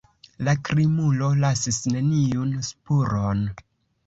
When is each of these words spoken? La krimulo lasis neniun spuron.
La 0.45 0.53
krimulo 0.69 1.27
lasis 1.43 1.79
neniun 1.97 2.57
spuron. 2.71 3.47